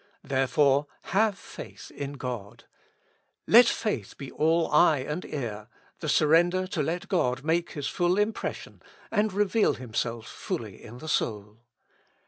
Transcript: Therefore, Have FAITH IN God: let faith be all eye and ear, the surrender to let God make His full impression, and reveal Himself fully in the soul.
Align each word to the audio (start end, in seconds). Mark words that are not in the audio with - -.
Therefore, 0.23 0.87
Have 1.13 1.37
FAITH 1.37 1.91
IN 1.91 2.13
God: 2.13 2.63
let 3.45 3.67
faith 3.67 4.17
be 4.17 4.31
all 4.31 4.67
eye 4.71 4.97
and 5.07 5.23
ear, 5.25 5.67
the 5.99 6.09
surrender 6.09 6.65
to 6.65 6.81
let 6.81 7.07
God 7.07 7.43
make 7.43 7.73
His 7.73 7.87
full 7.87 8.17
impression, 8.17 8.81
and 9.11 9.31
reveal 9.31 9.75
Himself 9.75 10.25
fully 10.25 10.83
in 10.83 10.97
the 10.97 11.07
soul. 11.07 11.59